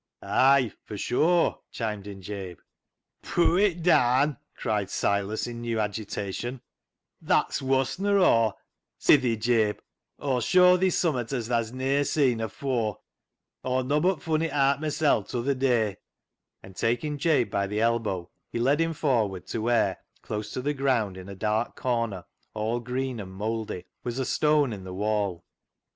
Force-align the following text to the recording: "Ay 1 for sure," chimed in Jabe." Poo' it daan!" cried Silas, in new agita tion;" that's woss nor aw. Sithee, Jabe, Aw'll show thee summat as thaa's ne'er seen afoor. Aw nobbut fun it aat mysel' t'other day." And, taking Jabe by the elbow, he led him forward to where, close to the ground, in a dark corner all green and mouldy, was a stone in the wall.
"Ay 0.23 0.61
1 0.73 0.73
for 0.83 0.97
sure," 0.97 1.59
chimed 1.71 2.07
in 2.07 2.23
Jabe." 2.23 2.57
Poo' 3.21 3.55
it 3.57 3.83
daan!" 3.83 4.37
cried 4.57 4.89
Silas, 4.89 5.45
in 5.45 5.61
new 5.61 5.77
agita 5.77 6.33
tion;" 6.33 6.59
that's 7.21 7.61
woss 7.61 7.99
nor 7.99 8.17
aw. 8.17 8.53
Sithee, 8.97 9.37
Jabe, 9.37 9.77
Aw'll 10.19 10.41
show 10.41 10.75
thee 10.75 10.89
summat 10.89 11.31
as 11.31 11.49
thaa's 11.49 11.71
ne'er 11.71 12.03
seen 12.03 12.39
afoor. 12.41 12.97
Aw 13.63 13.83
nobbut 13.83 14.23
fun 14.23 14.41
it 14.41 14.51
aat 14.51 14.79
mysel' 14.81 15.21
t'other 15.21 15.53
day." 15.53 15.97
And, 16.63 16.75
taking 16.75 17.19
Jabe 17.19 17.51
by 17.51 17.67
the 17.67 17.79
elbow, 17.81 18.31
he 18.51 18.57
led 18.57 18.81
him 18.81 18.93
forward 18.93 19.45
to 19.49 19.61
where, 19.61 19.99
close 20.23 20.51
to 20.53 20.63
the 20.63 20.73
ground, 20.73 21.15
in 21.15 21.29
a 21.29 21.35
dark 21.35 21.75
corner 21.75 22.25
all 22.55 22.79
green 22.79 23.19
and 23.19 23.33
mouldy, 23.35 23.85
was 24.03 24.17
a 24.17 24.25
stone 24.25 24.73
in 24.73 24.83
the 24.83 24.95
wall. 24.95 25.45